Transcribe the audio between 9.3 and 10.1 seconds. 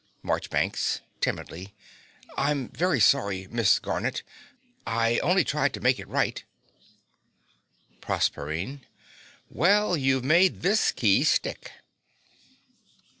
Well,